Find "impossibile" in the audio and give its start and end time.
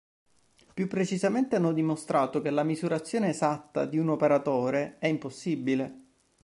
5.05-6.05